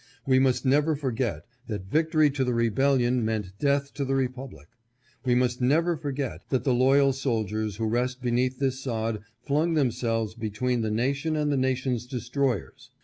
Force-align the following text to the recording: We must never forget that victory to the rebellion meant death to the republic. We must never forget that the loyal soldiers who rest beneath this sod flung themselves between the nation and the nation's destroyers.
We 0.25 0.39
must 0.39 0.65
never 0.65 0.95
forget 0.95 1.45
that 1.67 1.85
victory 1.85 2.31
to 2.31 2.43
the 2.43 2.55
rebellion 2.55 3.23
meant 3.23 3.51
death 3.59 3.93
to 3.93 4.03
the 4.03 4.15
republic. 4.15 4.67
We 5.25 5.35
must 5.35 5.61
never 5.61 5.95
forget 5.95 6.41
that 6.49 6.63
the 6.63 6.73
loyal 6.73 7.13
soldiers 7.13 7.75
who 7.75 7.85
rest 7.85 8.19
beneath 8.19 8.57
this 8.57 8.81
sod 8.81 9.21
flung 9.45 9.75
themselves 9.75 10.33
between 10.33 10.81
the 10.81 10.89
nation 10.89 11.35
and 11.35 11.51
the 11.51 11.55
nation's 11.57 12.07
destroyers. 12.07 12.89